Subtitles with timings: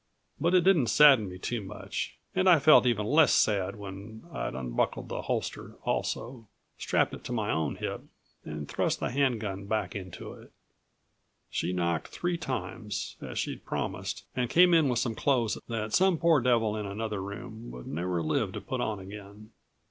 [0.39, 4.55] But it didn't sadden me too much and I felt even less sad when I'd
[4.55, 6.47] unbuckled the holster also,
[6.79, 8.01] strapped it to my own hip
[8.43, 10.51] and thrust the hand gun back into it.
[11.51, 16.17] She knocked three times, as she'd promised and came in with some clothes that some
[16.17, 19.51] poor devil in another room would never live to put on again.